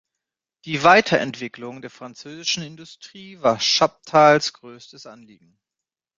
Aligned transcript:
Die 0.65 0.81
Weiterentwicklung 0.81 1.81
der 1.83 1.91
französischen 1.91 2.63
Industrie 2.63 3.39
war 3.39 3.59
Chaptals 3.59 4.51
größtes 4.51 5.05
Anliegen. 5.05 5.59